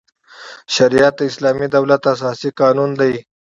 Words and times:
شریعت 0.75 1.13
د 1.17 1.21
اسلامي 1.31 1.67
دولت 1.75 2.01
اساسي 2.13 2.49
قانون 2.59 2.89
دی. 2.99 3.13